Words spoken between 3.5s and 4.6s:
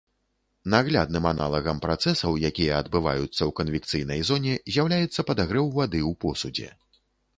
канвекцыйнай зоне,